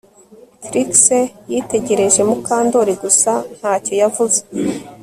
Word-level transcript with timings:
Trix 0.63 0.89
yitegereje 1.51 2.21
Mukandoli 2.29 2.93
gusa 3.03 3.31
ntacyo 3.57 3.93
yavuze 4.01 4.39